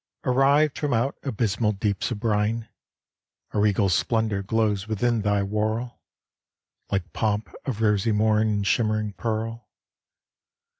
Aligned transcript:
]Arrived 0.23 0.79
from 0.79 0.93
out 0.95 1.15
abysmal 1.21 1.73
deeps 1.73 2.09
of 2.09 2.19
brine, 2.19 2.67
A 3.51 3.59
regal 3.59 3.87
splendor 3.87 4.41
glows 4.41 4.87
within 4.87 5.21
thy 5.21 5.43
whorl, 5.43 6.01
Like 6.91 7.13
pomp 7.13 7.53
of 7.65 7.81
rosy 7.81 8.11
morn 8.11 8.47
in 8.49 8.63
shimmering 8.63 9.13
pearl. 9.13 9.69